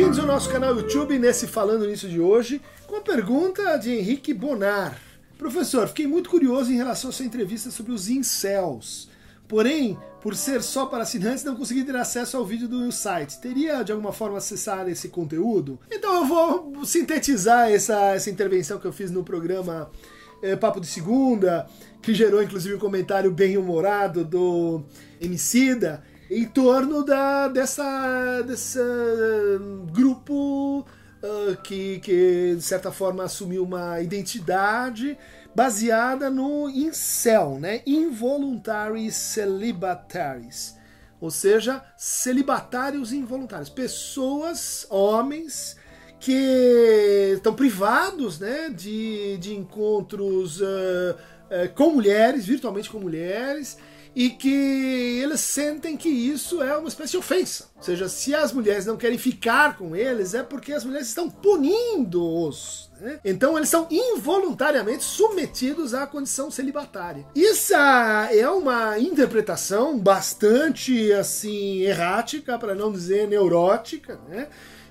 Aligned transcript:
Bem-vindos 0.00 0.18
ao 0.18 0.26
nosso 0.26 0.48
canal 0.48 0.74
YouTube 0.74 1.18
nesse 1.18 1.46
Falando 1.46 1.86
Nisso 1.86 2.08
de 2.08 2.18
hoje, 2.18 2.58
com 2.86 2.96
a 2.96 3.02
pergunta 3.02 3.76
de 3.76 3.90
Henrique 3.90 4.32
Bonar. 4.32 4.98
Professor, 5.36 5.86
fiquei 5.88 6.06
muito 6.06 6.30
curioso 6.30 6.72
em 6.72 6.76
relação 6.76 7.10
à 7.10 7.12
sua 7.12 7.26
entrevista 7.26 7.70
sobre 7.70 7.92
os 7.92 8.08
incels. 8.08 9.10
Porém, 9.46 9.98
por 10.22 10.34
ser 10.34 10.62
só 10.62 10.86
para 10.86 11.02
assinantes, 11.02 11.44
não 11.44 11.54
consegui 11.54 11.84
ter 11.84 11.94
acesso 11.96 12.38
ao 12.38 12.46
vídeo 12.46 12.66
do 12.66 12.90
site. 12.90 13.38
Teria 13.42 13.82
de 13.82 13.92
alguma 13.92 14.10
forma 14.10 14.38
acessar 14.38 14.88
esse 14.88 15.10
conteúdo? 15.10 15.78
Então 15.92 16.14
eu 16.14 16.24
vou 16.24 16.82
sintetizar 16.86 17.70
essa, 17.70 18.14
essa 18.14 18.30
intervenção 18.30 18.78
que 18.78 18.86
eu 18.86 18.94
fiz 18.94 19.10
no 19.10 19.22
programa 19.22 19.90
é, 20.42 20.56
Papo 20.56 20.80
de 20.80 20.86
Segunda, 20.86 21.68
que 22.00 22.14
gerou 22.14 22.42
inclusive 22.42 22.74
um 22.74 22.78
comentário 22.78 23.30
bem 23.30 23.58
humorado 23.58 24.24
do 24.24 24.82
Emicida, 25.20 26.02
em 26.30 26.44
torno 26.44 27.04
da, 27.04 27.48
dessa, 27.48 28.42
dessa 28.42 28.80
grupo 29.92 30.80
uh, 31.22 31.56
que, 31.64 31.98
que, 31.98 32.54
de 32.54 32.62
certa 32.62 32.92
forma, 32.92 33.24
assumiu 33.24 33.64
uma 33.64 34.00
identidade 34.00 35.18
baseada 35.54 36.30
no 36.30 36.70
incel, 36.70 37.58
né? 37.58 37.82
Involuntary 37.84 39.10
Celibataries. 39.10 40.78
Ou 41.20 41.30
seja, 41.30 41.84
celibatários 41.98 43.12
involuntários. 43.12 43.68
Pessoas, 43.68 44.86
homens, 44.88 45.76
que 46.20 47.32
estão 47.34 47.54
privados 47.54 48.38
né, 48.38 48.70
de, 48.70 49.36
de 49.38 49.54
encontros 49.56 50.60
uh, 50.60 50.64
uh, 50.64 51.74
com 51.74 51.90
mulheres, 51.90 52.46
virtualmente 52.46 52.88
com 52.88 53.00
mulheres, 53.00 53.76
e 54.14 54.30
que 54.30 55.20
eles 55.22 55.40
sentem 55.40 55.96
que 55.96 56.08
isso 56.08 56.62
é 56.62 56.76
uma 56.76 56.88
espécie 56.88 57.12
de 57.12 57.18
ofensa. 57.18 57.70
Ou 57.76 57.82
seja, 57.82 58.08
se 58.08 58.34
as 58.34 58.52
mulheres 58.52 58.86
não 58.86 58.96
querem 58.96 59.18
ficar 59.18 59.76
com 59.76 59.94
eles, 59.94 60.34
é 60.34 60.42
porque 60.42 60.72
as 60.72 60.84
mulheres 60.84 61.08
estão 61.08 61.30
punindo-os. 61.30 62.90
Né? 63.00 63.18
Então 63.24 63.56
eles 63.56 63.68
são 63.68 63.86
involuntariamente 63.90 65.02
submetidos 65.02 65.94
à 65.94 66.06
condição 66.06 66.50
celibatária. 66.50 67.24
Isso 67.34 67.74
é 67.74 68.48
uma 68.50 68.98
interpretação 68.98 69.98
bastante 69.98 71.12
assim 71.12 71.80
errática, 71.80 72.58
para 72.58 72.74
não 72.74 72.92
dizer 72.92 73.26
neurótica, 73.26 74.20
né? 74.28 74.48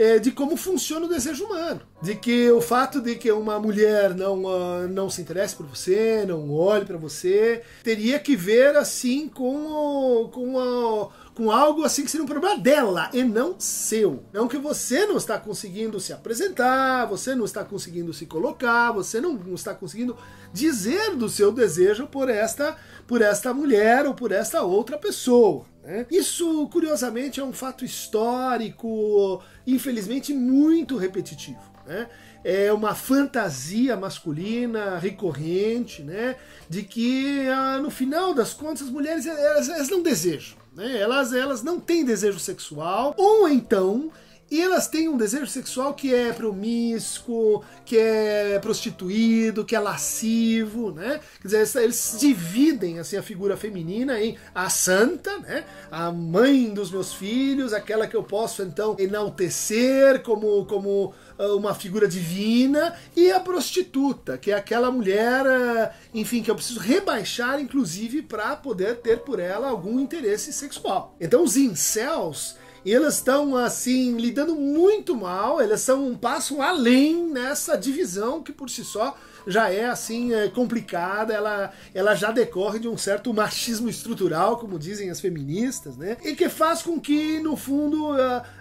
É, 0.00 0.18
de 0.18 0.30
como 0.30 0.56
funciona 0.56 1.04
o 1.04 1.08
desejo 1.08 1.44
humano. 1.44 1.82
De 2.00 2.14
que 2.14 2.50
o 2.50 2.62
fato 2.62 3.02
de 3.02 3.16
que 3.16 3.30
uma 3.30 3.60
mulher 3.60 4.14
não, 4.14 4.44
uh, 4.44 4.88
não 4.88 5.10
se 5.10 5.20
interesse 5.20 5.54
por 5.54 5.66
você, 5.66 6.24
não 6.26 6.50
olhe 6.50 6.86
para 6.86 6.96
você, 6.96 7.60
teria 7.84 8.18
que 8.18 8.34
ver 8.34 8.74
assim 8.76 9.28
com, 9.28 10.30
com, 10.32 10.58
a, 10.58 11.10
com 11.40 11.50
algo 11.50 11.84
assim 11.84 12.04
que 12.04 12.10
seria 12.10 12.22
um 12.22 12.28
problema 12.28 12.58
dela 12.58 13.08
e 13.14 13.24
não 13.24 13.58
seu. 13.58 14.22
Não 14.30 14.46
que 14.46 14.58
você 14.58 15.06
não 15.06 15.16
está 15.16 15.38
conseguindo 15.38 15.98
se 15.98 16.12
apresentar, 16.12 17.06
você 17.06 17.34
não 17.34 17.46
está 17.46 17.64
conseguindo 17.64 18.12
se 18.12 18.26
colocar, 18.26 18.92
você 18.92 19.22
não, 19.22 19.32
não 19.32 19.54
está 19.54 19.74
conseguindo 19.74 20.14
dizer 20.52 21.16
do 21.16 21.30
seu 21.30 21.50
desejo 21.50 22.06
por 22.06 22.28
esta, 22.28 22.76
por 23.06 23.22
esta 23.22 23.54
mulher 23.54 24.04
ou 24.04 24.12
por 24.12 24.32
esta 24.32 24.60
outra 24.60 24.98
pessoa. 24.98 25.64
Né? 25.82 26.04
Isso, 26.10 26.68
curiosamente, 26.68 27.40
é 27.40 27.44
um 27.44 27.54
fato 27.54 27.86
histórico, 27.86 29.42
infelizmente, 29.66 30.34
muito 30.34 30.98
repetitivo. 30.98 31.72
Né? 31.86 32.06
É 32.44 32.70
uma 32.70 32.94
fantasia 32.94 33.96
masculina 33.96 34.98
recorrente, 34.98 36.02
né? 36.02 36.36
De 36.68 36.82
que, 36.82 37.48
ah, 37.48 37.78
no 37.78 37.90
final 37.90 38.34
das 38.34 38.52
contas, 38.52 38.82
as 38.82 38.90
mulheres 38.90 39.24
elas, 39.24 39.70
elas 39.70 39.88
não 39.88 40.02
desejam. 40.02 40.59
Né? 40.74 40.98
Elas, 40.98 41.32
elas 41.32 41.62
não 41.62 41.80
têm 41.80 42.04
desejo 42.04 42.38
sexual, 42.38 43.14
ou 43.16 43.48
então 43.48 44.10
e 44.50 44.60
elas 44.60 44.88
têm 44.88 45.08
um 45.08 45.16
desejo 45.16 45.46
sexual 45.46 45.94
que 45.94 46.12
é 46.12 46.32
promíscuo, 46.32 47.62
que 47.84 47.96
é 47.96 48.58
prostituído, 48.58 49.64
que 49.64 49.76
é 49.76 49.78
lascivo, 49.78 50.90
né? 50.90 51.20
Quer 51.40 51.48
dizer, 51.48 51.82
eles 51.82 52.16
dividem 52.18 52.98
assim 52.98 53.16
a 53.16 53.22
figura 53.22 53.56
feminina 53.56 54.20
em 54.20 54.36
a 54.52 54.68
santa, 54.68 55.38
né? 55.38 55.64
A 55.90 56.10
mãe 56.10 56.74
dos 56.74 56.90
meus 56.90 57.12
filhos, 57.12 57.72
aquela 57.72 58.08
que 58.08 58.16
eu 58.16 58.24
posso 58.24 58.62
então 58.62 58.96
enaltecer 58.98 60.22
como 60.22 60.64
como 60.66 61.14
ah, 61.38 61.54
uma 61.54 61.74
figura 61.74 62.08
divina 62.08 62.94
e 63.14 63.30
a 63.30 63.38
prostituta, 63.38 64.36
que 64.36 64.50
é 64.50 64.54
aquela 64.54 64.90
mulher, 64.90 65.46
ah, 65.46 65.94
enfim, 66.12 66.42
que 66.42 66.50
eu 66.50 66.56
preciso 66.56 66.80
rebaixar 66.80 67.60
inclusive 67.60 68.22
para 68.22 68.56
poder 68.56 68.96
ter 68.96 69.20
por 69.20 69.38
ela 69.38 69.68
algum 69.68 70.00
interesse 70.00 70.52
sexual. 70.52 71.14
Então 71.20 71.44
os 71.44 71.56
incels 71.56 72.56
e 72.84 72.94
elas 72.94 73.16
estão 73.16 73.56
assim 73.56 74.16
lidando 74.16 74.54
muito 74.54 75.16
mal, 75.16 75.60
elas 75.60 75.80
são 75.80 76.06
um 76.06 76.16
passo 76.16 76.62
além 76.62 77.26
nessa 77.28 77.76
divisão 77.76 78.42
que 78.42 78.52
por 78.52 78.70
si 78.70 78.84
só 78.84 79.16
já 79.46 79.70
é 79.70 79.86
assim 79.86 80.32
é, 80.32 80.48
complicada, 80.48 81.32
ela, 81.32 81.72
ela 81.94 82.14
já 82.14 82.30
decorre 82.30 82.78
de 82.78 82.88
um 82.88 82.96
certo 82.96 83.32
machismo 83.32 83.88
estrutural, 83.88 84.58
como 84.58 84.78
dizem 84.78 85.10
as 85.10 85.20
feministas, 85.20 85.96
né? 85.96 86.16
E 86.22 86.34
que 86.34 86.48
faz 86.48 86.82
com 86.82 87.00
que, 87.00 87.40
no 87.40 87.56
fundo, 87.56 88.12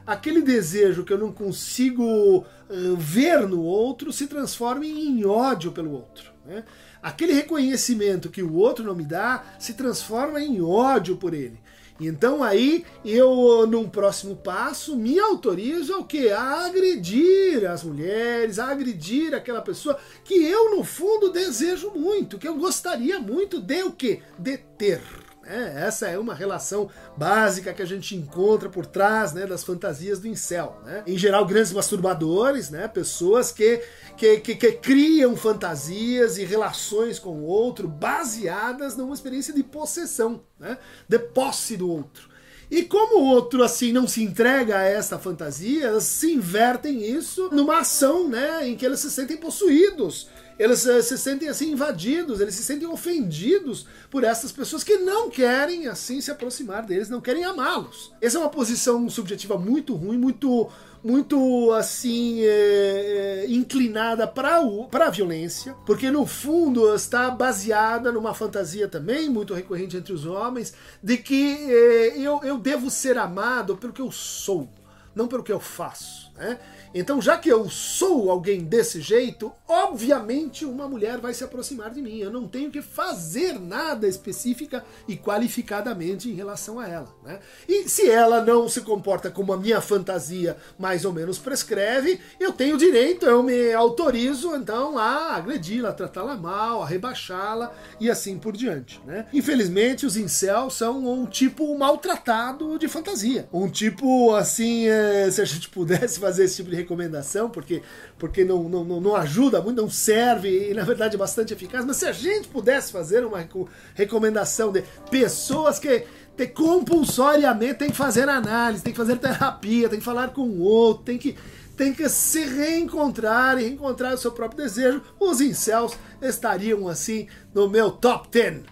aquele 0.05 0.41
desejo 0.41 1.03
que 1.03 1.13
eu 1.13 1.17
não 1.17 1.31
consigo 1.31 2.39
uh, 2.39 2.95
ver 2.97 3.47
no 3.47 3.61
outro 3.61 4.11
se 4.13 4.27
transforme 4.27 4.87
em 4.87 5.25
ódio 5.25 5.71
pelo 5.71 5.91
outro. 5.91 6.31
Né? 6.45 6.63
Aquele 7.01 7.33
reconhecimento 7.33 8.29
que 8.29 8.41
o 8.41 8.55
outro 8.55 8.83
não 8.83 8.95
me 8.95 9.05
dá 9.05 9.43
se 9.59 9.73
transforma 9.73 10.41
em 10.41 10.61
ódio 10.61 11.15
por 11.15 11.33
ele. 11.33 11.59
Então 11.99 12.43
aí 12.43 12.85
eu, 13.03 13.67
num 13.67 13.89
próximo 13.89 14.35
passo, 14.35 14.95
me 14.95 15.19
autorizo 15.19 15.93
ao 15.93 16.05
que? 16.05 16.29
A 16.29 16.65
agredir 16.65 17.69
as 17.69 17.83
mulheres, 17.83 18.57
a 18.57 18.71
agredir 18.71 19.33
aquela 19.33 19.61
pessoa 19.61 19.99
que 20.23 20.33
eu, 20.33 20.75
no 20.75 20.83
fundo, 20.83 21.31
desejo 21.31 21.91
muito, 21.91 22.37
que 22.37 22.47
eu 22.47 22.55
gostaria 22.55 23.19
muito 23.19 23.59
de 23.59 23.83
o 23.83 23.91
quê? 23.91 24.21
De 24.37 24.57
ter. 24.57 25.01
É, 25.45 25.85
essa 25.87 26.07
é 26.07 26.17
uma 26.17 26.35
relação 26.35 26.89
básica 27.17 27.73
que 27.73 27.81
a 27.81 27.85
gente 27.85 28.15
encontra 28.15 28.69
por 28.69 28.85
trás 28.85 29.33
né, 29.33 29.47
das 29.47 29.63
fantasias 29.63 30.19
do 30.19 30.27
incel. 30.27 30.79
Né? 30.85 31.03
Em 31.07 31.17
geral, 31.17 31.45
grandes 31.45 31.71
masturbadores, 31.71 32.69
né, 32.69 32.87
pessoas 32.87 33.51
que, 33.51 33.81
que, 34.17 34.39
que, 34.41 34.55
que 34.55 34.71
criam 34.73 35.35
fantasias 35.35 36.37
e 36.37 36.43
relações 36.43 37.17
com 37.17 37.31
o 37.31 37.45
outro 37.45 37.87
baseadas 37.87 38.95
numa 38.95 39.13
experiência 39.13 39.53
de 39.53 39.63
possessão, 39.63 40.43
né, 40.59 40.77
de 41.07 41.17
posse 41.17 41.75
do 41.75 41.89
outro. 41.89 42.29
E 42.69 42.83
como 42.83 43.19
o 43.19 43.25
outro 43.29 43.63
assim 43.63 43.91
não 43.91 44.07
se 44.07 44.21
entrega 44.21 44.77
a 44.77 44.83
essa 44.83 45.17
fantasia, 45.17 45.87
elas 45.87 46.03
se 46.03 46.31
invertem 46.31 47.03
isso 47.03 47.49
numa 47.51 47.79
ação, 47.79 48.27
né, 48.27 48.67
em 48.67 48.75
que 48.75 48.85
eles 48.85 48.99
se 48.99 49.09
sentem 49.09 49.37
possuídos 49.37 50.27
eles 50.59 50.85
uh, 50.85 51.01
se 51.01 51.17
sentem 51.17 51.47
assim 51.47 51.71
invadidos, 51.71 52.41
eles 52.41 52.53
se 52.53 52.63
sentem 52.63 52.87
ofendidos 52.87 53.87
por 54.11 54.25
essas 54.25 54.51
pessoas 54.51 54.83
que 54.83 54.97
não 54.97 55.29
querem 55.29 55.87
assim 55.87 56.19
se 56.19 56.29
aproximar 56.29 56.85
deles, 56.85 57.09
não 57.09 57.21
querem 57.21 57.45
amá-los. 57.45 58.13
Essa 58.21 58.37
é 58.37 58.41
uma 58.41 58.49
posição 58.49 59.09
subjetiva 59.09 59.57
muito 59.57 59.95
ruim, 59.95 60.17
muito 60.17 60.69
muito 61.01 61.71
assim 61.71 62.41
é, 62.41 63.45
é, 63.45 63.45
inclinada 63.49 64.27
para 64.27 64.57
a 64.57 65.09
violência, 65.09 65.73
porque 65.85 66.11
no 66.11 66.25
fundo 66.25 66.93
está 66.93 67.31
baseada 67.31 68.11
numa 68.11 68.33
fantasia 68.33 68.85
também 68.85 69.29
muito 69.29 69.53
recorrente 69.53 69.95
entre 69.95 70.11
os 70.11 70.25
homens 70.25 70.73
de 71.01 71.15
que 71.15 71.71
é, 71.71 72.17
eu, 72.19 72.41
eu 72.43 72.57
devo 72.57 72.89
ser 72.89 73.17
amado 73.17 73.77
pelo 73.77 73.93
que 73.93 74.01
eu 74.01 74.11
sou, 74.11 74.69
não 75.15 75.25
pelo 75.25 75.41
que 75.41 75.53
eu 75.53 75.59
faço. 75.61 76.18
Né? 76.39 76.57
Então, 76.93 77.21
já 77.21 77.37
que 77.37 77.49
eu 77.49 77.69
sou 77.69 78.31
alguém 78.31 78.63
desse 78.63 79.01
jeito, 79.01 79.51
obviamente 79.67 80.63
uma 80.65 80.87
mulher 80.87 81.17
vai 81.19 81.33
se 81.33 81.43
aproximar 81.43 81.91
de 81.91 82.01
mim. 82.01 82.17
Eu 82.17 82.31
não 82.31 82.47
tenho 82.47 82.71
que 82.71 82.81
fazer 82.81 83.59
nada 83.59 84.07
específica 84.07 84.83
e 85.05 85.17
qualificadamente 85.17 86.29
em 86.29 86.33
relação 86.33 86.79
a 86.79 86.87
ela. 86.87 87.13
Né? 87.23 87.39
E 87.67 87.89
se 87.89 88.09
ela 88.09 88.41
não 88.41 88.69
se 88.69 88.81
comporta 88.81 89.29
como 89.29 89.51
a 89.51 89.57
minha 89.57 89.81
fantasia 89.81 90.55
mais 90.79 91.03
ou 91.03 91.11
menos 91.11 91.37
prescreve, 91.37 92.19
eu 92.39 92.53
tenho 92.53 92.77
direito, 92.77 93.25
eu 93.25 93.43
me 93.43 93.73
autorizo 93.73 94.55
então 94.55 94.97
a 94.97 95.35
agredi-la, 95.35 95.89
a 95.89 95.93
tratá-la 95.93 96.37
mal, 96.37 96.81
a 96.81 96.87
rebaixá-la 96.87 97.73
e 97.99 98.09
assim 98.09 98.39
por 98.39 98.55
diante. 98.55 99.01
Né? 99.05 99.27
Infelizmente, 99.33 100.05
os 100.05 100.15
incels 100.15 100.75
são 100.75 101.05
um 101.05 101.25
tipo 101.25 101.77
maltratado 101.77 102.79
de 102.79 102.87
fantasia. 102.87 103.47
Um 103.51 103.69
tipo 103.69 104.33
assim, 104.33 104.87
é, 104.87 105.29
se 105.29 105.41
a 105.41 105.45
gente 105.45 105.67
pudesse 105.69 106.17
fazer 106.17 106.28
esse 106.37 106.57
tipo 106.57 106.69
de 106.69 106.75
recomendação, 106.75 107.49
porque, 107.49 107.81
porque 108.17 108.45
não, 108.45 108.69
não, 108.69 108.83
não 108.83 109.15
ajuda 109.15 109.61
muito, 109.61 109.81
não 109.81 109.89
serve 109.89 110.69
e 110.69 110.73
na 110.73 110.83
verdade 110.83 111.15
é 111.15 111.17
bastante 111.17 111.53
eficaz. 111.53 111.85
Mas 111.85 111.97
se 111.97 112.05
a 112.05 112.11
gente 112.11 112.47
pudesse 112.49 112.91
fazer 112.91 113.25
uma 113.25 113.47
recomendação 113.95 114.71
de 114.71 114.83
pessoas 115.09 115.79
que 115.79 116.05
te, 116.37 116.47
compulsoriamente 116.47 117.75
tem 117.75 117.89
que 117.89 117.97
fazer 117.97 118.29
análise, 118.29 118.83
tem 118.83 118.93
que 118.93 118.97
fazer 118.97 119.17
terapia, 119.17 119.89
tem 119.89 119.99
que 119.99 120.05
falar 120.05 120.29
com 120.29 120.41
o 120.41 120.59
outro, 120.59 121.03
tem 121.05 121.17
que 121.17 121.35
tem 121.75 121.93
que 121.93 122.09
se 122.09 122.43
reencontrar 122.43 123.57
e 123.57 123.63
reencontrar 123.63 124.13
o 124.13 124.17
seu 124.17 124.33
próprio 124.33 124.65
desejo. 124.65 125.01
Os 125.17 125.39
incels 125.39 125.97
estariam 126.21 126.89
assim 126.89 127.29
no 127.53 127.69
meu 127.69 127.89
top 127.89 128.27
10 128.29 128.63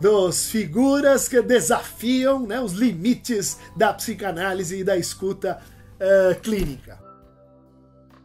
dos 0.00 0.50
figuras 0.50 1.28
que 1.28 1.40
desafiam 1.42 2.46
né, 2.46 2.60
os 2.60 2.72
limites 2.72 3.58
da 3.76 3.92
psicanálise 3.92 4.78
e 4.78 4.84
da 4.84 4.96
escuta 4.96 5.60
uh, 6.00 6.40
clínica. 6.40 7.03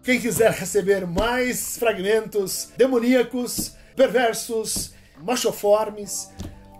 Quem 0.04 0.20
quiser 0.20 0.52
receber 0.52 1.06
mais 1.06 1.78
fragmentos 1.78 2.70
demoníacos, 2.78 3.74
perversos, 3.96 4.94
machoformes, 5.22 6.30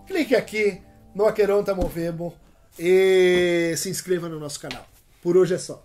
clique 0.08 0.36
aqui 0.36 0.82
no 1.14 1.26
Aqueronta 1.26 1.76
Movemo 1.76 2.34
e 2.78 3.74
se 3.78 3.90
inscreva 3.90 4.30
no 4.30 4.40
nosso 4.40 4.60
canal. 4.60 4.88
Por 5.22 5.36
hoje 5.36 5.56
é 5.56 5.58
só. 5.58 5.84